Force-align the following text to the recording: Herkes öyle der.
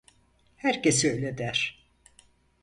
Herkes 0.55 1.03
öyle 1.05 1.37
der. 1.37 1.85